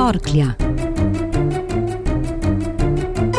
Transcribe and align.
Torklja. 0.00 0.46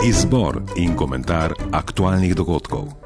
Izbor 0.06 0.62
in 0.78 0.94
komentar 0.96 1.58
aktualnih 1.74 2.36
dogodkov. 2.38 3.01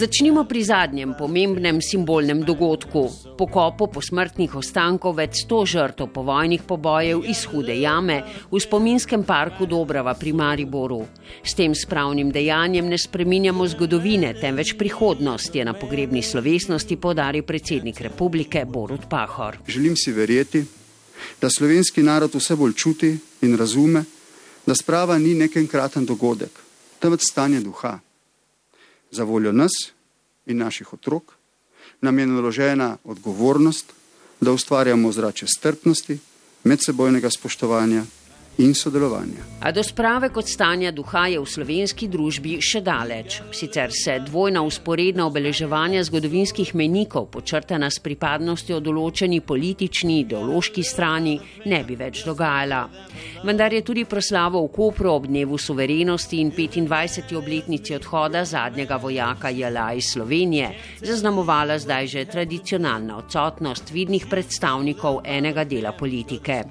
Začnimo 0.00 0.48
pri 0.48 0.64
zadnjem 0.64 1.12
pomembnem 1.12 1.76
simbolnem 1.84 2.40
dogodku. 2.40 3.02
Pokopu 3.36 3.90
posmrtnih 3.92 4.54
ostankov 4.56 5.18
več 5.18 5.42
sto 5.42 5.58
žrtev 5.68 6.08
povojnih 6.14 6.64
pobojev 6.64 7.20
iz 7.28 7.42
Hude 7.44 7.76
jame 7.76 8.16
v 8.48 8.62
spominskem 8.64 9.26
parku 9.28 9.68
Dobrava 9.68 10.16
pri 10.16 10.32
Mariboru. 10.32 11.02
S 11.44 11.52
tem 11.52 11.76
spravnim 11.76 12.32
dejanjem 12.32 12.88
ne 12.88 12.96
spreminjamo 12.96 13.68
zgodovine, 13.76 14.32
temveč 14.40 14.72
prihodnost, 14.80 15.52
je 15.52 15.68
na 15.68 15.76
pogrebni 15.76 16.24
slovesnosti 16.24 16.96
podaril 16.96 17.44
predsednik 17.44 18.00
republike 18.00 18.64
Borut 18.64 19.04
Pahor. 19.04 19.60
Želim 19.68 20.00
si 20.00 20.16
verjeti, 20.16 20.64
da 21.44 21.52
slovenski 21.52 22.00
narod 22.00 22.32
vse 22.40 22.56
bolj 22.56 22.72
čuti 22.72 23.16
in 23.44 23.52
razume, 23.52 24.08
da 24.64 24.72
sprava 24.72 25.20
ni 25.20 25.36
nek 25.36 25.60
enkraten 25.60 26.08
dogodek, 26.08 26.56
temveč 27.04 27.28
stanje 27.28 27.60
duha 27.60 27.98
za 29.10 29.24
voljo 29.24 29.52
nas 29.52 29.72
in 30.46 30.58
naših 30.58 30.92
otrok, 30.92 31.32
nam 32.00 32.18
je 32.18 32.26
naložena 32.26 32.96
odgovornost, 33.04 33.92
da 34.40 34.52
ustvarjamo 34.52 35.12
zrače 35.12 35.46
strpnosti, 35.46 36.18
medsebojnega 36.64 37.30
spoštovanja 37.30 38.04
in 38.60 38.74
sodelovanja. 38.74 39.48
A 39.60 39.72
do 39.72 39.82
sprave 39.84 40.28
kot 40.32 40.48
stanja 40.48 40.90
duha 40.92 41.26
je 41.28 41.40
v 41.40 41.48
slovenski 41.48 42.08
družbi 42.08 42.58
še 42.64 42.80
daleč. 42.84 43.40
Sicer 43.52 43.92
se 43.92 44.18
dvojna 44.24 44.62
usporedna 44.64 45.26
obeleževanja 45.28 46.00
zgodovinskih 46.08 46.72
menikov, 46.74 47.28
počrtana 47.32 47.90
s 47.90 48.00
pripadnostjo 48.00 48.80
določeni 48.80 49.40
politični, 49.40 50.22
ideološki 50.24 50.84
strani, 50.84 51.36
ne 51.68 51.82
bi 51.84 51.96
več 52.00 52.22
dogajala. 52.24 52.82
Vendar 53.44 53.72
je 53.76 53.82
tudi 53.84 54.06
proslavo 54.08 54.62
v 54.64 54.72
Kopru 54.72 55.12
ob 55.12 55.28
dnevu 55.28 55.58
suverenosti 55.60 56.40
in 56.40 56.52
25. 56.56 57.36
obletnici 57.36 57.94
odhoda 57.96 58.44
zadnjega 58.44 58.96
vojaka 58.96 59.52
JLA 59.52 59.90
iz 60.00 60.12
Slovenije 60.14 60.72
zaznamovala 61.00 61.78
zdaj 61.78 62.06
že 62.06 62.24
tradicionalna 62.24 63.16
odsotnost 63.20 63.92
vidnih 63.92 64.26
predstavnikov 64.30 65.20
enega 65.24 65.64
dela 65.64 65.92
politike. 65.92 66.64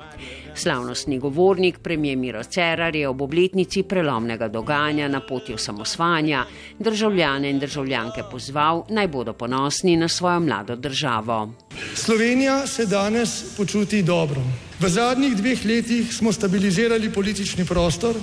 Slavnostni 0.60 1.20
govornik, 1.20 1.80
premijer 1.80 2.18
Miro 2.18 2.44
Cerar, 2.44 2.96
je 2.96 3.08
ob 3.08 3.22
obletnici 3.22 3.84
prelomnega 3.84 4.48
dogajanja 4.48 5.08
na 5.08 5.22
poti 5.26 5.54
osamosvanja 5.54 6.46
državljane 6.80 7.50
in 7.50 7.60
državljanke 7.60 8.24
pozval, 8.32 8.84
naj 8.90 9.08
bodo 9.08 9.34
ponosni 9.34 9.96
na 9.98 10.08
svojo 10.08 10.40
mlado 10.40 10.76
državo. 10.76 11.54
Slovenija 11.96 12.68
se 12.68 12.86
danes 12.86 13.56
počuti 13.58 14.04
dobro. 14.04 14.42
V 14.80 14.90
zadnjih 14.90 15.36
dveh 15.36 15.66
letih 15.66 16.14
smo 16.14 16.32
stabilizirali 16.32 17.14
politični 17.14 17.66
prostor 17.66 18.16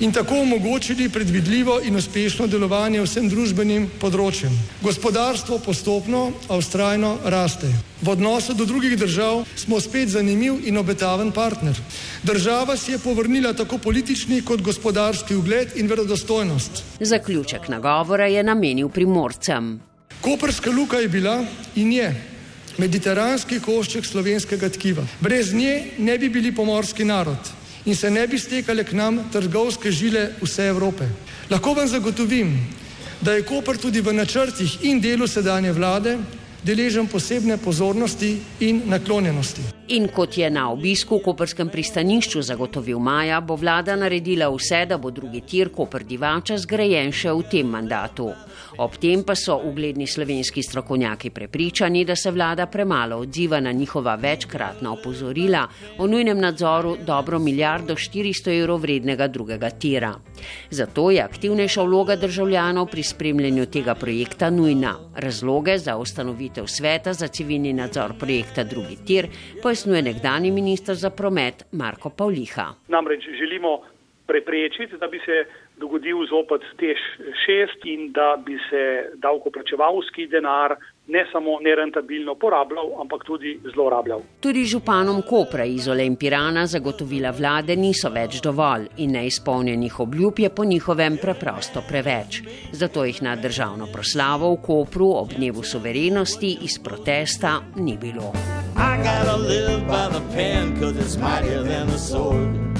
in 0.00 0.12
tako 0.12 0.40
omogočili 0.40 1.08
predvidljivo 1.08 1.80
in 1.84 1.96
uspešno 1.96 2.46
delovanje 2.46 3.02
vsem 3.04 3.28
družbenim 3.28 3.86
področjem. 4.00 4.52
Gospodarstvo 4.82 5.58
postopno, 5.58 6.32
a 6.48 6.56
ustrajno 6.56 7.18
raste. 7.24 7.70
V 8.02 8.10
odnosu 8.10 8.54
do 8.54 8.64
drugih 8.64 8.98
držav 8.98 9.44
smo 9.56 9.80
spet 9.80 10.08
zanimiv 10.08 10.66
in 10.66 10.76
obetaven 10.78 11.32
partner. 11.32 11.78
Država 12.22 12.76
si 12.76 12.92
je 12.92 12.98
povrnila 12.98 13.52
tako 13.52 13.78
politični 13.78 14.42
kot 14.42 14.62
gospodarski 14.62 15.36
ugled 15.36 15.76
in 15.76 15.88
verodostojnost. 15.88 16.82
Zaključek 17.00 17.68
nagovora 17.68 18.26
je 18.26 18.42
namenil 18.42 18.88
primorcem. 18.88 19.80
Koperska 20.20 20.70
luka 20.70 20.98
je 20.98 21.08
bila 21.08 21.44
in 21.76 21.92
je 21.92 22.08
mediteranski 22.78 23.60
košček 23.60 24.06
slovenskega 24.06 24.68
tkiva. 24.68 25.04
Brez 25.20 25.52
nje 25.54 25.94
ne 25.98 26.18
bi 26.18 26.28
bili 26.28 26.54
pomorski 26.54 27.04
narod 27.04 27.63
in 27.84 27.96
se 27.96 28.10
ne 28.10 28.26
bi 28.26 28.38
stekale 28.38 28.84
k 28.84 28.92
nam 28.92 29.18
trgovske 29.32 29.90
žile 29.92 30.30
vse 30.42 30.68
Evrope. 30.68 31.08
Lahko 31.50 31.74
vam 31.74 31.88
zagotovim, 31.88 32.56
da 33.20 33.32
je 33.32 33.42
Koper 33.42 33.76
tudi 33.76 34.00
v 34.00 34.12
načrtih 34.12 34.78
in 34.82 35.00
delu 35.00 35.26
sedanje 35.26 35.72
vlade 35.72 36.18
deležen 36.64 37.06
posebne 37.06 37.56
pozornosti 37.60 38.38
in 38.60 38.82
naklonjenosti. 38.88 39.62
In 39.88 40.08
kot 40.08 40.38
je 40.38 40.48
na 40.50 40.70
obisku 40.72 41.18
v 41.18 41.22
Koperskem 41.26 41.68
pristanišču 41.68 42.40
zagotovil 42.42 42.96
Maja, 42.98 43.42
bo 43.44 43.52
vlada 43.60 43.92
naredila 44.00 44.48
vse, 44.48 44.86
da 44.88 44.96
bo 44.96 45.10
drugi 45.12 45.42
tir 45.44 45.68
Koper 45.68 46.06
Divača 46.08 46.56
zgrajen 46.56 47.12
še 47.12 47.34
v 47.36 47.42
tem 47.52 47.68
mandatu. 47.68 48.30
Ob 48.80 48.96
tem 48.96 49.20
pa 49.22 49.36
so 49.36 49.58
ugledni 49.60 50.06
slovenski 50.06 50.62
strokovnjaki 50.64 51.30
prepričani, 51.30 52.04
da 52.04 52.16
se 52.16 52.30
vlada 52.30 52.66
premalo 52.66 53.18
odziva 53.26 53.60
na 53.60 53.72
njihova 53.72 54.14
večkratna 54.14 54.92
opozorila 54.92 55.66
o 55.98 56.06
nujnem 56.06 56.40
nadzoru 56.40 56.96
dobro 57.06 57.38
milijardo 57.38 57.94
400 57.94 58.56
evrov 58.62 58.80
vrednega 58.80 59.28
drugega 59.28 59.70
tira. 59.70 60.14
Zato 60.70 61.10
je 61.10 61.20
aktivnejša 61.22 61.82
vloga 61.82 62.16
državljanov 62.16 62.86
pri 62.86 63.02
spremljanju 63.02 63.66
tega 63.66 63.94
projekta 63.94 64.50
nujna. 64.50 64.96
Razloge 65.14 65.78
za 65.78 65.96
ustanovitev 65.96 66.53
sveta 66.66 67.12
za 67.12 67.28
civilni 67.28 67.72
nadzor 67.72 68.12
projekta 68.20 68.64
drugi 68.64 68.96
tir 69.06 69.26
pojasnjuje 69.62 70.02
nekdani 70.02 70.50
ministr 70.50 70.94
za 70.94 71.10
promet 71.10 71.64
Marko 71.72 72.10
Pavliha. 72.10 72.74
Namreč 72.88 73.24
želimo 73.38 73.80
preprečiti, 74.26 74.96
da 74.96 75.06
bi 75.06 75.18
se 75.18 75.44
dogodil 75.76 76.26
zopet 76.26 76.62
tež 76.78 76.98
šest 77.44 77.84
in 77.84 78.12
da 78.12 78.36
bi 78.46 78.58
se 78.70 79.10
davkoplačevalski 79.14 80.26
denar 80.26 80.76
ne 81.06 81.26
samo 81.32 81.58
nerentabilno 81.60 82.34
porabljal, 82.34 83.00
ampak 83.00 83.24
tudi 83.24 83.60
zlorabljal. 83.74 84.20
Tudi 84.40 84.64
županom 84.64 85.22
Kopra 85.28 85.64
iz 85.64 85.88
Olimpirana 85.88 86.66
zagotovila 86.66 87.30
vlade 87.30 87.76
niso 87.76 88.08
več 88.10 88.40
dovolj 88.40 88.88
in 88.96 89.12
neizpolnjenih 89.12 90.00
obljub 90.00 90.38
je 90.38 90.50
po 90.50 90.64
njihovem 90.64 91.18
preprosto 91.22 91.82
preveč. 91.88 92.42
Zato 92.72 93.04
jih 93.04 93.22
na 93.22 93.36
državno 93.36 93.86
proslavo 93.92 94.54
v 94.54 94.62
Kopru 94.66 95.10
ob 95.20 95.32
dnevu 95.36 95.62
suverenosti 95.62 96.58
iz 96.62 96.78
protesta 96.78 97.60
ni 97.76 97.98
bilo. 98.00 98.32
I 98.76 98.96
gotta 98.96 99.36
live 99.36 99.86
by 99.86 100.08
the 100.08 100.22
pen, 100.34 100.80
cause 100.80 100.96
it's 100.96 101.16
mightier 101.16 101.62
than 101.62 101.86
the 101.86 101.98
sword. 101.98 102.73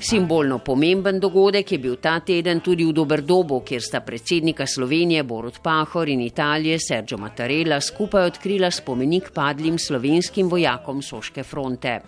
Simbolno 0.00 0.58
pomemben 0.58 1.18
dogodek 1.20 1.72
je 1.72 1.78
bil 1.78 1.96
ta 2.00 2.14
teden 2.24 2.62
tudi 2.64 2.86
v 2.88 2.92
Doberdobu, 2.96 3.58
kjer 3.60 3.82
sta 3.84 3.98
predsednika 4.00 4.64
Slovenije 4.66 5.26
Borut 5.28 5.58
Pahor 5.60 6.08
in 6.08 6.22
Italije 6.24 6.78
Sergio 6.80 7.18
Mattarella 7.20 7.80
skupaj 7.80 8.30
odkrila 8.30 8.70
spomenik 8.70 9.28
padlim 9.34 9.76
slovenskim 9.78 10.48
vojakom 10.48 11.02
Soške 11.02 11.44
fronte. 11.44 11.98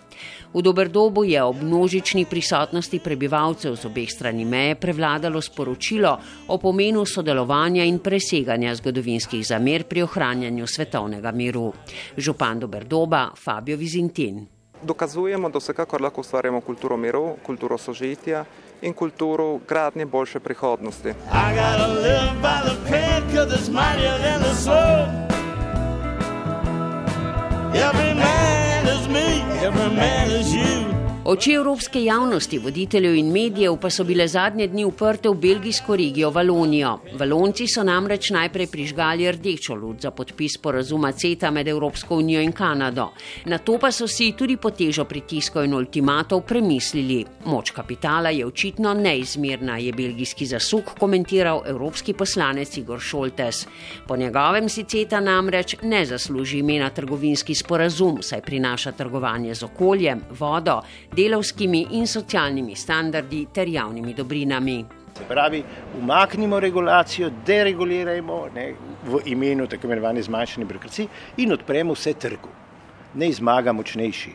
V 0.53 0.61
Doberdobu 0.61 1.23
je 1.23 1.43
ob 1.43 1.61
množični 1.61 2.25
prisotnosti 2.25 2.99
prebivalcev 2.99 3.75
z 3.75 3.85
obeh 3.85 4.09
strani 4.09 4.45
meje 4.45 4.75
prevladalo 4.75 5.41
sporočilo 5.41 6.17
o 6.47 6.57
pomenu 6.57 7.05
sodelovanja 7.05 7.85
in 7.85 7.99
preseganja 7.99 8.73
zgodovinskih 8.75 9.45
zamer 9.45 9.85
pri 9.85 10.01
ohranjanju 10.01 10.67
svetovnega 10.67 11.31
miru. 11.31 11.69
Župan 12.17 12.59
Doberdoba 12.59 13.29
Fabio 13.37 13.77
Vizintin 13.77 14.52
dokazujemo, 14.83 15.49
da 15.49 15.59
vsekakor 15.59 16.01
lahko 16.01 16.21
ustvarjamo 16.21 16.61
kulturo 16.61 16.97
miru, 16.97 17.35
kulturo 17.45 17.77
sožitja 17.77 18.45
in 18.81 18.93
kulturo 18.93 19.59
gradnje 19.67 20.05
boljše 20.05 20.39
prihodnosti. 20.39 21.13
Every 27.75 28.13
man 28.13 28.87
is 28.87 29.07
me, 29.07 29.41
every 29.65 29.95
man 29.95 30.31
is 30.31 30.53
you. 30.53 30.92
Oči 31.25 31.53
evropske 31.55 32.01
javnosti, 32.03 32.57
voditeljev 32.59 33.13
in 33.15 33.29
medijev 33.31 33.77
pa 33.79 33.87
so 33.89 34.03
bile 34.03 34.25
zadnje 34.27 34.65
dni 34.67 34.83
uprte 34.83 35.29
v 35.29 35.37
belgijsko 35.39 35.95
regijo 35.95 36.29
Valonijo. 36.35 36.97
Valonci 37.19 37.63
so 37.71 37.83
namreč 37.83 38.27
najprej 38.35 38.67
prižgali 38.67 39.29
rdečo 39.31 39.75
luč 39.75 40.01
za 40.03 40.11
podpis 40.11 40.57
porazuma 40.57 41.11
CETA 41.11 41.51
med 41.51 41.67
Evropsko 41.67 42.17
unijo 42.17 42.41
in 42.41 42.51
Kanado. 42.51 43.05
Na 43.45 43.57
to 43.57 43.77
pa 43.79 43.91
so 43.91 44.07
si 44.07 44.33
tudi 44.35 44.57
po 44.57 44.71
težo 44.71 45.05
pritiskov 45.05 45.63
in 45.63 45.73
ultimatov 45.73 46.41
premislili. 46.41 47.23
Moč 47.45 47.71
kapitala 47.71 48.29
je 48.29 48.45
očitno 48.45 48.93
neizmerna, 48.93 49.77
je 49.77 49.93
belgijski 49.93 50.45
zasuk 50.45 50.91
komentiral 50.99 51.63
evropski 51.65 52.13
poslanec 52.13 52.77
Igor 52.77 52.99
Šoltes. 52.99 53.67
Po 54.07 54.17
njegovem 54.17 54.69
si 54.69 54.83
CETA 54.83 55.19
namreč 55.19 55.77
ne 55.83 56.05
zasluži 56.05 56.59
imena 56.59 56.89
trgovinski 56.89 57.55
sporazum, 57.55 58.19
saj 58.21 58.41
prinaša 58.41 58.91
trgovanje 58.91 59.55
z 59.55 59.63
okoljem, 59.63 60.21
vodo, 60.39 60.81
delovskimi 61.15 61.87
in 61.91 62.07
socialnimi 62.07 62.75
standardi 62.75 63.45
ter 63.53 63.67
javnimi 63.67 64.13
dobrinami. 64.13 64.85
Se 65.17 65.23
pravi, 65.29 65.63
umaknimo 65.99 66.59
regulacijo, 66.59 67.29
deregulirajmo 67.45 68.47
ne, 68.55 68.73
v 69.05 69.21
imenu 69.25 69.67
tako 69.67 69.87
imenovane 69.87 70.21
zmanjšane 70.21 70.65
birokracije 70.65 71.07
in 71.37 71.53
odpremo 71.53 71.93
vse 71.93 72.13
trgu. 72.13 72.49
ne 73.15 73.31
zmaga 73.31 73.73
močnejši. 73.73 74.31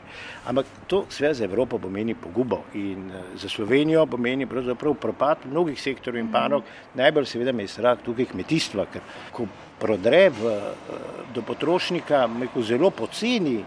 Ampak 0.46 0.66
to 0.86 1.04
sve 1.10 1.34
za 1.34 1.44
Evropo 1.44 1.78
pomeni 1.78 2.14
pogubo 2.14 2.62
in 2.74 3.10
eh, 3.10 3.22
za 3.36 3.48
Slovenijo 3.48 4.06
pomeni 4.06 4.46
pravzaprav 4.46 4.94
propad 4.94 5.38
mnogih 5.50 5.82
sektorjev 5.82 6.24
in 6.24 6.32
panog, 6.32 6.62
najbolj 6.94 7.26
seveda 7.26 7.52
me 7.52 7.62
je 7.62 7.68
strah 7.74 7.98
tukaj 8.04 8.30
kmetijstva, 8.32 8.86
ker 8.92 9.02
ko 9.32 9.46
prodre 9.78 10.28
v, 10.30 10.54
eh, 10.54 10.94
do 11.34 11.42
potrošnika, 11.42 12.26
me 12.26 12.46
ko 12.54 12.62
zelo 12.62 12.90
poceni, 12.90 13.64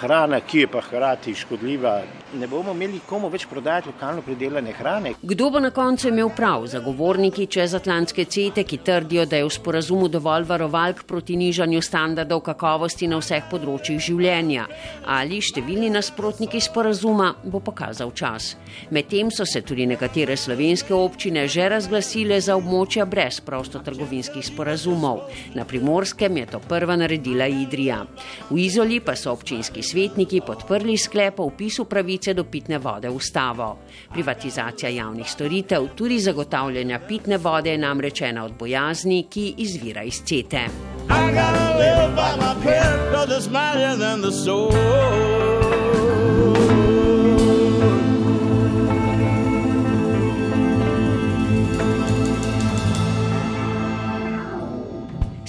hrana, 0.00 0.40
ki 0.40 0.58
je 0.58 0.66
pa 0.66 0.80
hkrati 0.80 1.34
škodljiva, 1.34 2.00
ne 2.34 2.46
bomo 2.48 2.72
imeli 2.72 3.00
komu 3.06 3.28
več 3.28 3.44
prodajati 3.46 3.90
lokalno 3.92 4.22
pridelane 4.22 4.72
hrane. 4.72 5.12
Kdo 5.22 5.50
bo 5.50 5.60
na 5.60 5.70
koncu 5.70 6.08
imel 6.08 6.30
prav? 6.36 6.66
Zagovorniki 6.66 7.46
čezatlantske 7.46 8.24
cete, 8.24 8.64
ki 8.64 8.78
trdijo, 8.84 9.26
da 9.26 9.36
je 9.36 9.46
v 9.46 9.52
sporazumu 9.52 10.08
dovolj 10.08 10.46
varovalk 10.48 11.04
proti 11.06 11.36
nižanju 11.36 11.82
standardov 11.82 12.40
kakovosti 12.46 13.08
na 13.10 13.20
vseh 13.20 13.44
področjih 13.50 14.00
življenja, 14.00 14.66
ali 15.04 15.42
številni 15.44 15.90
nasprotniki 15.92 16.60
sporazuma, 16.60 17.32
bo 17.44 17.60
pokazal 17.60 18.14
čas. 18.16 18.54
Medtem 18.90 19.30
so 19.30 19.44
se 19.46 19.62
tudi 19.62 19.86
nekatere 19.86 20.36
slovenske 20.36 20.94
občine 20.94 21.46
že 21.48 21.68
razglasile 21.68 22.40
za 22.40 22.56
območja 22.56 23.04
brez 23.06 23.40
prostotrgovinskih 23.44 24.44
sporazumov. 24.46 25.26
Na 25.54 25.64
primorskem 25.68 26.36
je 26.36 26.46
to 26.54 26.60
prva 26.68 26.96
naredila 26.96 27.46
Idrija. 27.46 28.02
V 28.50 28.58
Izoli 28.64 29.00
pa 29.00 29.16
so 29.16 29.32
občinski 29.32 29.81
svetniki 29.82 30.40
podprli 30.46 30.96
sklep 30.98 31.40
o 31.40 31.44
upisu 31.50 31.84
pravice 31.84 32.34
do 32.34 32.44
pitne 32.44 32.78
vode 32.78 33.08
v 33.08 33.16
ustavo. 33.16 33.78
Privatizacija 34.12 34.90
javnih 34.90 35.30
storitev, 35.30 35.88
tudi 35.96 36.20
zagotavljanja 36.20 37.00
pitne 37.08 37.38
vode, 37.38 37.70
je 37.70 37.78
namreč 37.78 38.22
ena 38.22 38.44
od 38.44 38.52
bojazni, 38.58 39.26
ki 39.30 39.54
izvira 39.58 40.02
iz 40.02 40.22
cete. 40.24 40.66
I 41.08 41.32
gotta 41.34 41.76
live 41.78 42.14
by 42.16 42.36
my 42.36 42.54
pen, 42.64 43.12
cause 43.12 43.30
it's 43.30 43.50
mightier 43.50 43.96
than 43.96 44.20
the 44.22 44.32
soul. 44.32 45.71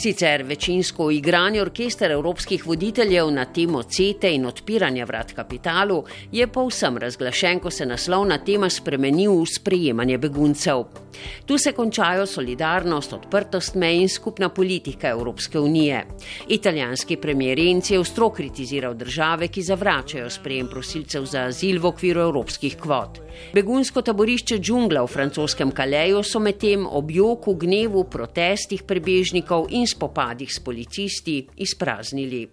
Sicer 0.04 0.44
večinsko 0.44 1.12
igranje 1.12 1.62
orkester 1.62 2.12
evropskih 2.12 2.66
voditeljev 2.68 3.30
na 3.32 3.46
temo 3.46 3.84
CETE 3.84 4.34
in 4.36 4.46
odpiranja 4.46 5.06
vrat 5.06 5.32
kapitalu 5.32 6.04
je 6.32 6.48
povsem 6.48 6.98
razglašen, 6.98 7.60
ko 7.60 7.72
se 7.72 7.86
naslovna 7.86 8.38
tema 8.38 8.70
spremeni 8.70 9.28
v 9.28 9.46
sprejemanje 9.48 10.18
beguncev. 10.18 10.84
Tu 11.46 11.58
se 11.58 11.72
končajo 11.72 12.26
solidarnost, 12.26 13.14
odprtost 13.14 13.76
mej 13.76 14.02
in 14.02 14.10
skupna 14.10 14.50
politika 14.50 15.10
Evropske 15.10 15.60
unije. 15.60 16.06
Italijanski 16.48 17.18
premijer 17.18 17.58
Renci 17.58 17.94
je 17.94 18.00
ostro 18.00 18.30
kritiziral 18.30 18.94
države, 18.94 19.48
ki 19.48 19.62
zavračajo 19.62 20.30
sprejem 20.30 20.68
prosilcev 20.68 21.26
za 21.26 21.46
azil 21.48 21.80
v 21.82 21.86
okviru 21.86 22.22
evropskih 22.22 22.78
kvot. 22.78 23.22
Begunsko 23.54 24.02
taborišče 24.02 24.60
džungla 24.60 25.04
v 25.04 25.08
francoskem 25.08 25.72
Kaleju 25.72 26.24
so 26.24 26.40
medtem 26.40 26.86
ob 26.86 27.12
joku, 27.12 27.56
gnevu, 27.56 28.04
protestih 28.04 28.84
prebežnikov 28.84 29.68
in 29.70 29.88
spopadih 29.94 30.50
s 30.50 30.60
policisti 30.60 31.38
izpraznili. 31.62 32.48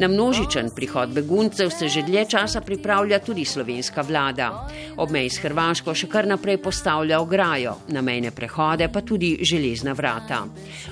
Na 0.00 0.08
množičen 0.08 0.70
prihod 0.72 1.10
beguncev 1.12 1.70
se 1.70 1.88
že 1.88 2.02
dlje 2.02 2.24
časa 2.24 2.60
pripravlja 2.60 3.18
tudi 3.18 3.44
slovenska 3.44 4.00
vlada. 4.02 4.68
Ob 4.96 5.10
meji 5.10 5.28
s 5.30 5.42
Hrvaško 5.44 5.92
še 5.94 6.06
kar 6.08 6.24
naprej 6.24 6.56
postavlja 6.56 7.18
ograjo, 7.20 7.74
na 7.92 8.00
mejne 8.00 8.30
prehode 8.32 8.86
pa 8.88 9.02
tudi 9.04 9.36
železna 9.44 9.92
vrata. 9.92 10.38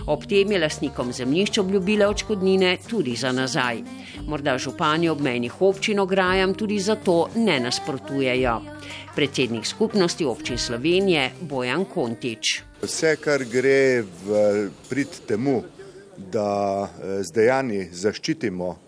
Ob 0.06 0.26
tem 0.28 0.52
je 0.52 0.58
lasnikom 0.60 1.12
zemljišč 1.12 1.58
obljubila 1.58 2.08
očkodnine 2.12 2.74
tudi 2.88 3.14
za 3.16 3.32
nazaj. 3.32 3.80
Morda 4.26 4.58
župani 4.58 5.08
obmejnih 5.08 5.56
občin 5.62 6.00
ograjam 6.04 6.52
tudi 6.54 6.76
zato 6.78 7.30
ne 7.36 7.56
nasprotujejo. 7.60 8.58
Predsednik 9.16 9.66
skupnosti 9.66 10.24
občin 10.24 10.58
Slovenije 10.58 11.30
Bojan 11.40 11.84
Kontič. 11.84 12.60
Vse, 12.82 13.16
kar 13.16 13.44
gre 13.48 14.04
v 14.04 14.68
prid 14.90 15.16
temu, 15.26 15.62
da 16.18 16.84
eh, 16.84 17.24
z 17.24 17.32
dejanji 17.32 17.88
zaščitimo 17.92 18.87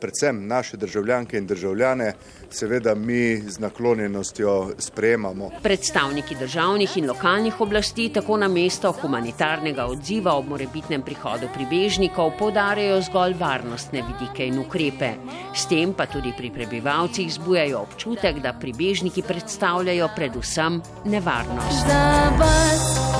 predvsem 0.00 0.46
naše 0.46 0.76
državljanke 0.76 1.38
in 1.38 1.46
državljane, 1.46 2.12
seveda 2.50 2.94
mi 2.94 3.42
z 3.48 3.58
naklonjenostjo 3.58 4.74
sprejemamo. 4.78 5.50
Predstavniki 5.62 6.34
državnih 6.34 6.96
in 6.96 7.08
lokalnih 7.08 7.60
oblasti 7.60 8.08
tako 8.08 8.36
na 8.36 8.48
mesto 8.48 8.92
humanitarnega 8.92 9.86
odziva 9.86 10.34
ob 10.34 10.48
morebitnem 10.48 11.02
prihodu 11.02 11.48
pribežnikov 11.54 12.32
podarjajo 12.38 13.00
zgolj 13.02 13.36
varnostne 13.38 14.02
vidike 14.02 14.46
in 14.46 14.58
ukrepe. 14.58 15.12
S 15.54 15.66
tem 15.66 15.94
pa 15.94 16.06
tudi 16.06 16.32
pri 16.36 16.50
prebivalcih 16.50 17.32
zbujajo 17.32 17.78
občutek, 17.78 18.42
da 18.42 18.52
pribežniki 18.52 19.22
predstavljajo 19.22 20.08
predvsem 20.16 20.82
nevarnost. 21.04 21.86
Za 21.86 22.32
vas 22.38 23.11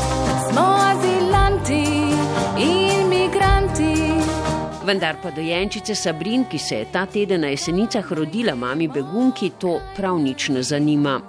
Vendar 4.82 5.17
pa 5.23 5.31
dojenčice 5.31 5.94
Sabrin, 5.94 6.43
ki 6.50 6.58
se 6.58 6.76
je 6.76 6.87
ta 6.93 7.05
teden 7.06 7.40
na 7.40 7.52
jesenicah 7.52 8.12
rodila 8.12 8.55
mami 8.58 8.88
begunki, 8.88 9.52
to 9.58 9.76
prav 9.96 10.17
nič 10.19 10.49
ne 10.49 10.62
zanima. 10.62 11.20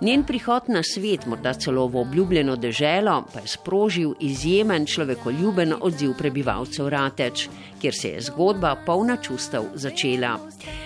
Njen 0.00 0.22
prihod 0.24 0.68
na 0.68 0.82
svet, 0.82 1.26
morda 1.26 1.52
celo 1.54 1.88
v 1.88 1.96
obljubljeno 2.04 2.54
deželo, 2.56 3.24
pa 3.32 3.40
je 3.40 3.48
sprožil 3.48 4.12
izjemen 4.20 4.86
človekoljuben 4.86 5.74
odziv 5.80 6.12
prebivalcev 6.18 6.88
Rateč, 6.88 7.48
kjer 7.80 7.94
se 7.94 8.08
je 8.08 8.20
zgodba 8.20 8.76
polna 8.86 9.16
čustev 9.16 9.66
začela. 9.74 10.36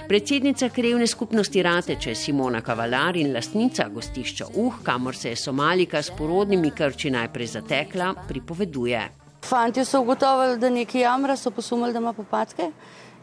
Predsednica 0.09 0.69
krevne 0.69 1.07
skupnosti 1.07 1.63
Rateče 1.63 2.15
Simona 2.15 2.61
Kavalar 2.61 3.17
in 3.17 3.35
lastnica 3.35 3.89
gostišča 3.89 4.47
Uh, 4.55 4.75
kamor 4.83 5.17
se 5.17 5.29
je 5.29 5.37
Somalika 5.37 6.03
s 6.03 6.11
porodnimi 6.19 6.71
krči 6.71 7.11
najprej 7.11 7.47
zatekla, 7.47 8.15
pripoveduje. 8.29 9.24
Fantje 9.45 9.85
so 9.85 10.01
ugotovili, 10.01 10.59
da 10.59 10.71
nekaj 10.71 11.01
jamra, 11.01 11.37
so 11.37 11.51
posumili, 11.51 11.93
da 11.93 11.99
ima 11.99 12.13
popadke 12.13 12.71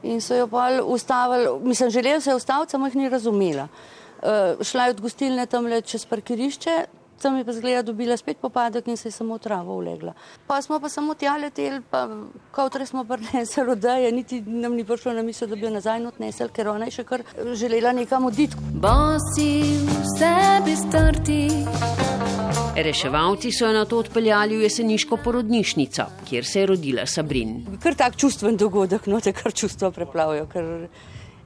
in 0.03 0.21
so 0.21 0.35
jo 0.35 0.47
pa 0.47 0.67
ustavili. 0.85 1.59
Mislim, 1.63 1.89
želeli 1.89 2.21
se 2.21 2.29
je 2.29 2.35
ustaviti, 2.35 2.71
samo 2.71 2.87
jih 2.87 2.95
ni 2.95 3.09
razumela. 3.09 3.67
Uh, 4.21 4.65
šla 4.65 4.83
je 4.83 4.89
od 4.89 5.01
gostilne 5.01 5.45
tam 5.45 5.65
le 5.65 5.81
čez 5.81 6.05
parkirišče, 6.05 6.85
tam 7.21 7.37
je 7.37 7.45
pa 7.45 7.53
zgleda 7.53 7.81
dobila 7.81 8.17
spet 8.17 8.37
popadek 8.37 8.87
in 8.87 8.97
se 8.97 9.07
je 9.07 9.11
samo 9.11 9.37
travo 9.37 9.75
ulegla. 9.75 10.13
Pa 10.47 10.61
smo 10.61 10.79
pa 10.79 10.89
samo 10.89 11.13
tja 11.13 11.37
leteli, 11.37 11.81
pa 11.89 12.07
kot 12.51 12.75
res 12.75 12.89
smo 12.89 13.03
prinesli 13.03 13.63
rodaje, 13.63 14.11
niti 14.11 14.41
nam 14.41 14.75
ni 14.75 14.85
prišlo 14.85 15.13
na 15.13 15.21
misel, 15.21 15.47
da 15.47 15.55
bi 15.55 15.65
jo 15.65 15.69
nazaj 15.69 16.05
odnesel, 16.05 16.49
ker 16.49 16.69
ona 16.69 16.89
je 16.89 16.97
še 16.99 17.03
kar 17.03 17.23
želela 17.53 17.93
nekam 17.93 18.25
oditi. 18.25 18.57
Bosi 18.73 19.51
v 19.85 20.03
sebi 20.17 20.77
strti. 20.77 22.30
Reševalci 22.75 23.51
so 23.51 23.67
jo 23.67 23.73
na 23.73 23.85
to 23.85 23.97
odpeljali 23.97 24.57
v 24.57 24.61
jeseniško 24.61 25.17
porodnišnico, 25.17 26.03
kjer 26.29 26.45
se 26.45 26.59
je 26.59 26.65
rodila 26.65 27.05
Sabrin. 27.05 27.65
Kar 27.83 27.95
tak 27.95 28.15
čustven 28.15 28.57
dogodek, 28.57 29.07
no 29.11 29.19
te 29.19 29.33
kar 29.35 29.51
čustva 29.53 29.91
preplavijo. 29.91 30.47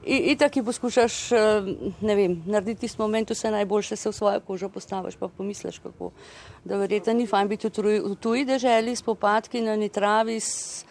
In 0.06 0.38
tako 0.38 0.62
poskušaš 0.64 1.14
vem, 2.00 2.42
narediti 2.46 2.80
tisti 2.80 3.00
moment, 3.02 3.30
vse 3.30 3.50
najboljše, 3.50 3.96
se 3.96 4.08
v 4.08 4.12
svojo 4.12 4.40
kožo 4.40 4.68
postaviš, 4.68 5.16
pa 5.16 5.28
pomisliš, 5.28 5.78
kako. 5.78 6.12
Da 6.64 6.76
verjetno 6.76 7.12
ni 7.12 7.26
fajn 7.26 7.48
biti 7.48 7.68
v 7.68 8.14
tuji 8.20 8.44
deželi, 8.44 8.96
s 8.96 9.02
popadki 9.02 9.60
na 9.60 9.76
nitravi, 9.76 10.40
s 10.40 10.84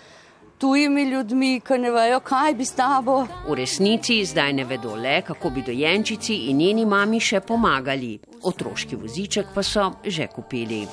tujimi 0.58 1.04
ljudmi, 1.04 1.60
ki 1.60 1.78
ne 1.80 1.92
vejo, 1.92 2.20
kaj 2.20 2.54
bi 2.54 2.66
s 2.66 2.76
tabo. 2.76 3.26
V 3.48 3.56
resnici 3.56 4.26
zdaj 4.26 4.54
ne 4.54 4.64
vedo 4.64 4.96
le, 4.96 5.22
kako 5.22 5.50
bi 5.50 5.62
dojenčici 5.62 6.36
in 6.50 6.58
njeni 6.58 6.86
mami 6.86 7.20
še 7.20 7.40
pomagali. 7.40 8.20
Otroški 8.44 8.96
voziček 8.96 9.54
pa 9.56 9.64
so 9.64 9.92
že 10.04 10.28
kupili. 10.28 10.86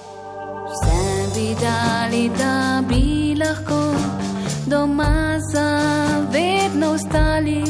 Vse 0.72 1.02
bi 1.34 1.48
dali, 1.60 2.28
da 2.38 2.82
bi 2.88 3.34
lahko 3.38 3.82
doma 4.66 5.38
zavedno 5.52 6.94
ostali 6.94 7.62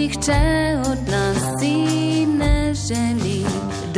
nihče 0.00 0.80
od 0.90 0.98
nas 1.10 1.60
si 1.60 2.26
ne 2.26 2.74
želi. 2.74 3.49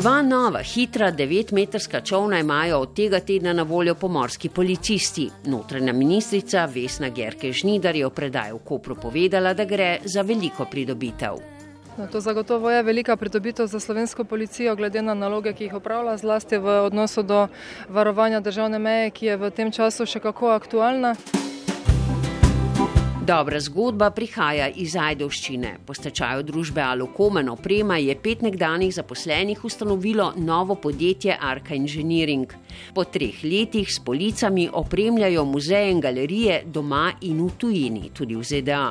Dva 0.03 0.23
nova, 0.23 0.59
hitra, 0.63 1.11
devetmetrska 1.11 2.01
čovna 2.01 2.39
imajo 2.39 2.79
od 2.79 2.95
tega 2.97 3.21
tedna 3.21 3.53
na 3.53 3.63
voljo 3.63 3.95
pomorski 3.95 4.49
policisti. 4.49 5.29
Notranja 5.47 5.93
ministrica 5.93 6.65
Vesna 6.65 7.09
Gerke 7.09 7.53
Žnidar 7.53 7.97
je 7.97 8.07
v 8.07 8.11
predaju 8.11 8.59
Kopru 8.59 8.97
povedala, 8.97 9.53
da 9.55 9.65
gre 9.65 9.99
za 10.05 10.23
veliko 10.23 10.67
pridobitev. 10.71 11.39
No, 11.99 12.07
to 12.13 12.21
zagotovo 12.21 12.71
je 12.71 12.83
velika 12.83 13.17
pridobitev 13.17 13.67
za 13.67 13.81
slovensko 13.81 14.25
policijo, 14.25 14.75
glede 14.77 15.03
na 15.03 15.15
naloge, 15.15 15.53
ki 15.53 15.65
jih 15.65 15.75
opravlja, 15.75 16.17
zlasti 16.17 16.59
v 16.59 16.81
odnosu 16.83 17.23
do 17.23 17.47
varovanja 17.89 18.41
državne 18.41 18.79
meje, 18.79 19.11
ki 19.11 19.27
je 19.27 19.37
v 19.37 19.51
tem 19.51 19.71
času 19.71 20.07
še 20.07 20.19
kako 20.19 20.51
aktualna. 20.51 21.15
Dobra 23.23 23.61
zgodba 23.61 24.09
prihaja 24.11 24.65
iz 24.83 24.97
Ajdovščine. 24.99 25.77
Po 25.87 25.95
stečaju 25.95 26.43
družbe 26.43 26.83
Alokomen 26.83 27.53
oprema 27.53 27.95
je 28.03 28.17
pet 28.19 28.41
nekdanjih 28.43 28.91
zaposlenih 28.97 29.63
ustanovilo 29.65 30.33
novo 30.37 30.75
podjetje 30.75 31.37
Arka 31.41 31.75
Engineering. 31.75 32.51
Po 32.95 33.05
treh 33.05 33.45
letih 33.45 33.87
s 33.95 34.03
policami 34.03 34.67
opremljajo 34.73 35.45
muzeje 35.45 35.93
in 35.93 36.03
galerije 36.03 36.59
doma 36.67 37.13
in 37.21 37.47
v 37.47 37.49
tujini, 37.59 38.11
tudi 38.11 38.35
v 38.35 38.43
ZDA. 38.43 38.91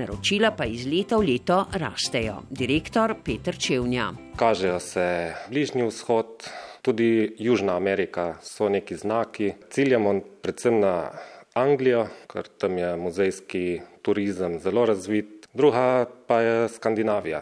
Naročila 0.00 0.54
pa 0.56 0.64
iz 0.64 0.88
leta 0.88 1.20
v 1.20 1.28
leto 1.34 1.60
rastejo. 1.76 2.46
Direktor 2.48 3.18
Petr 3.24 3.60
Čevnja. 3.60 4.08
Kažejo 4.40 4.80
se 4.80 5.06
Bližnji 5.50 5.84
vzhod, 5.84 6.48
tudi 6.80 7.34
Južna 7.38 7.76
Amerika 7.76 8.38
so 8.40 8.72
neki 8.72 8.96
znaki. 8.96 9.52
Ciljamo 9.68 10.20
predvsem 10.40 10.80
na 10.80 11.10
Anglijo, 11.56 12.02
ker 12.28 12.48
tam 12.60 12.76
je 12.78 12.88
muzejski 13.00 13.80
turizem 14.04 14.58
zelo 14.60 14.84
razvit, 14.86 15.48
druga 15.56 16.04
pa 16.26 16.40
je 16.40 16.68
Skandinavija. 16.68 17.40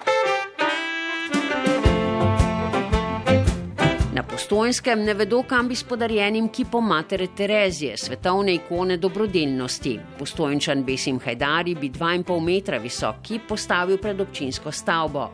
Postojnskem 4.35 5.05
ne 5.07 5.13
vedo, 5.15 5.45
kam 5.47 5.69
bi 5.71 5.77
s 5.79 5.85
podarjenim 5.87 6.49
kipom 6.51 6.89
matere 6.91 7.29
Terezije, 7.39 7.95
svetovne 7.97 8.57
ikone 8.57 8.97
dobrodelnosti. 8.99 9.93
Postojnčan 10.19 10.83
Besim 10.85 11.21
Hajdari 11.23 11.77
bi 11.79 11.91
2,5 11.91 12.41
metra 12.43 12.81
visok 12.83 13.23
kip 13.23 13.47
postavil 13.49 14.01
pred 14.03 14.21
občinsko 14.21 14.73
stavbo. 14.73 15.29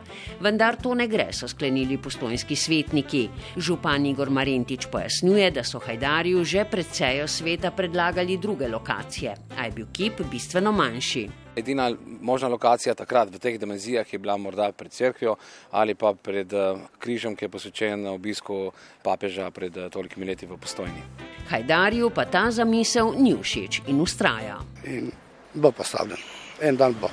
Vendar 0.45 0.77
to 0.83 0.93
ne 0.93 1.07
gre, 1.09 1.31
so 1.33 1.49
sklenili 1.49 1.97
postojnski 1.97 2.55
svetniki. 2.55 3.23
Župan 3.57 4.05
Igor 4.05 4.29
Marentič 4.29 4.85
pojasnjuje, 4.91 5.49
da 5.51 5.63
so 5.63 5.81
Hajdarju 5.81 6.43
že 6.45 6.69
pred 6.69 6.85
sejo 6.85 7.27
sveta 7.27 7.71
predlagali 7.71 8.37
druge 8.37 8.69
lokacije, 8.69 9.35
a 9.57 9.65
je 9.65 9.71
bil 9.71 9.89
kip 9.91 10.21
bistveno 10.29 10.71
manjši. 10.71 11.29
Edina 11.55 11.91
možna 12.21 12.47
lokacija 12.47 12.95
takrat 12.95 13.29
v 13.33 13.39
teh 13.39 13.59
dimenzijah 13.59 14.13
je 14.13 14.19
bila 14.19 14.37
morda 14.37 14.71
pred 14.71 14.91
crkvijo 14.91 15.35
ali 15.71 15.95
pa 15.95 16.13
pred 16.13 16.53
eh, 16.53 16.75
križem, 16.99 17.35
ki 17.35 17.45
je 17.45 17.49
posvečen 17.49 18.07
obisku 18.07 18.71
papeža 19.03 19.51
pred 19.51 19.77
eh, 19.77 19.89
tolikimi 19.89 20.25
leti 20.25 20.45
v 20.45 20.57
postojni. 20.57 21.03
Hajdarju 21.49 22.09
pa 22.09 22.25
ta 22.25 22.51
zamisel 22.51 23.13
ni 23.17 23.35
všeč 23.35 23.81
in 23.87 24.01
ustraja. 24.01 24.61
In 24.85 25.11
bo 25.53 25.71
postavljen, 25.71 26.19
en 26.61 26.77
dan 26.77 26.95
bo. 27.01 27.11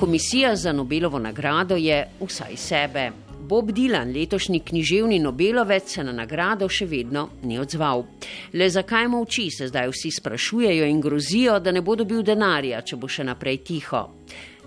Komisija 0.00 0.56
za 0.56 0.72
Nobelovo 0.72 1.18
nagrado 1.18 1.76
je 1.76 2.06
vsaj 2.20 2.56
sebe. 2.56 3.25
Bob 3.46 3.70
Dylan, 3.70 4.10
letošnji 4.10 4.60
književni 4.60 5.18
Nobelovec, 5.18 5.92
se 5.94 6.04
na 6.04 6.12
nagrado 6.12 6.66
še 6.68 6.86
vedno 6.90 7.28
ni 7.46 7.60
odzval. 7.62 8.02
Le 8.58 8.66
zakaj 8.70 9.06
molči, 9.12 9.46
se 9.54 9.68
zdaj 9.70 9.92
vsi 9.92 10.10
sprašujejo 10.18 10.88
in 10.90 11.00
grozijo, 11.00 11.60
da 11.62 11.70
ne 11.70 11.82
bo 11.82 11.94
dobil 11.94 12.24
denarja, 12.26 12.82
če 12.82 12.98
bo 12.98 13.06
še 13.06 13.28
naprej 13.28 13.62
tiho. 13.62 14.02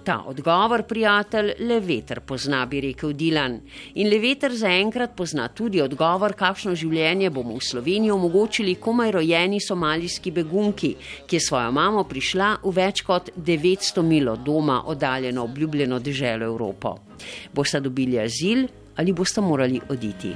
Ta 0.03 0.24
odgovor, 0.27 0.84
prijatelj, 0.84 1.53
le 1.60 1.79
veter 1.79 2.22
pozna, 2.22 2.65
bi 2.65 2.79
rekel 2.82 3.13
Dylan. 3.13 3.60
In 3.96 4.10
le 4.10 4.20
veter 4.20 4.53
zaenkrat 4.56 5.15
pozna 5.15 5.48
tudi 5.53 5.82
odgovor, 5.82 6.34
kakšno 6.39 6.75
življenje 6.75 7.29
bomo 7.29 7.58
v 7.58 7.65
Sloveniji 7.68 8.12
omogočili 8.12 8.75
komaj 8.79 9.12
rojeni 9.18 9.60
somalijski 9.62 10.32
begunki, 10.32 10.96
ki 11.27 11.36
je 11.36 11.46
svojo 11.46 11.72
mamo 11.75 12.03
prišla 12.08 12.56
v 12.63 12.75
več 12.79 13.03
kot 13.08 13.32
900 13.36 14.03
mil 14.03 14.32
od 14.34 14.46
doma 14.46 14.82
oddaljeno 14.86 15.44
obljubljeno 15.44 16.00
deželo 16.00 16.46
Evropo. 16.46 16.96
Boste 17.53 17.79
dobili 17.79 18.20
azil 18.20 18.68
ali 19.00 19.13
boste 19.13 19.41
morali 19.41 19.79
oditi? 19.89 20.36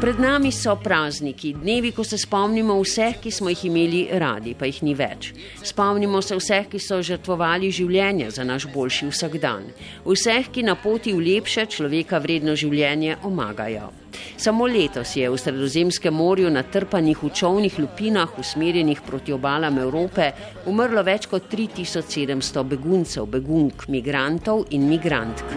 Pred 0.00 0.20
nami 0.20 0.52
so 0.52 0.74
prazniki, 0.76 1.54
dnevi, 1.56 1.90
ko 1.96 2.04
se 2.04 2.18
spomnimo 2.20 2.74
vseh, 2.82 3.16
ki 3.16 3.30
smo 3.32 3.48
jih 3.48 3.62
imeli 3.64 4.02
radi, 4.12 4.52
pa 4.52 4.68
jih 4.68 4.82
ni 4.84 4.92
več. 4.92 5.30
Spomnimo 5.64 6.20
se 6.20 6.36
vseh, 6.36 6.66
ki 6.68 6.76
so 6.84 6.98
žrtvovali 7.00 7.70
življenje 7.72 8.28
za 8.36 8.44
naš 8.44 8.66
boljši 8.74 9.08
vsakdan. 9.08 9.70
Vseh, 10.04 10.50
ki 10.52 10.66
na 10.68 10.74
poti 10.76 11.14
v 11.16 11.24
lepše 11.24 11.64
človeka 11.72 12.20
vredno 12.20 12.52
življenje 12.52 13.16
omagajo. 13.24 13.88
Samo 14.36 14.68
letos 14.68 15.16
je 15.16 15.30
v 15.32 15.40
Sredozemskem 15.40 16.12
morju 16.12 16.52
na 16.52 16.60
trpanih 16.62 17.24
učovnih 17.24 17.80
lupinah, 17.80 18.36
usmerjenih 18.36 19.00
proti 19.00 19.32
obalam 19.32 19.80
Evrope, 19.80 20.28
umrlo 20.68 21.00
več 21.08 21.24
kot 21.32 21.48
3700 21.48 22.68
beguncev, 22.68 23.24
begunk, 23.32 23.88
migrantov 23.88 24.68
in 24.76 24.84
migrantk. 24.92 25.56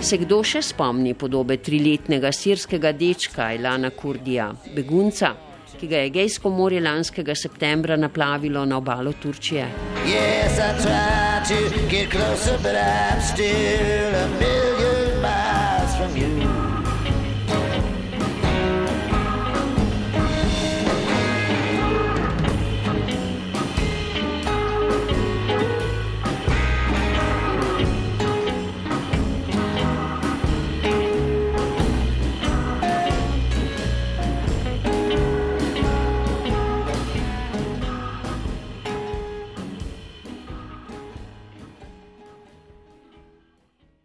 Se 0.00 0.16
kdo 0.16 0.38
še 0.40 0.62
spomni 0.64 1.12
podobe 1.12 1.58
triletnega 1.60 2.30
sirskega 2.32 2.94
dečka 2.96 3.50
Ilana 3.52 3.90
Kurdija, 3.92 4.46
begunca, 4.72 5.34
ki 5.76 5.88
ga 5.90 6.00
je 6.04 6.12
Gejsko 6.14 6.50
morje 6.50 6.80
lanskega 6.80 7.36
septembra 7.36 7.96
naplavilo 8.00 8.64
na 8.64 8.80
obalo 8.80 9.12
Turčije? 9.12 9.68
Yes, 10.08 10.56